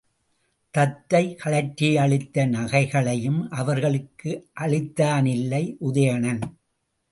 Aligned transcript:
தத்தை 0.73 1.35
கழற்றியளித்த 1.43 2.45
நகைகளையும் 2.47 3.47
அவர்களுக்கு 3.51 4.47
அளித்தானில்லை 4.59 5.63
உதயணன். 5.79 6.41